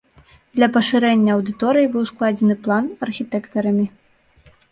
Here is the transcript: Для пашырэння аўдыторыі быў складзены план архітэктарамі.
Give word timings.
Для 0.59 0.67
пашырэння 0.77 1.31
аўдыторыі 1.33 1.91
быў 1.97 2.07
складзены 2.11 2.55
план 2.67 2.83
архітэктарамі. 3.09 3.85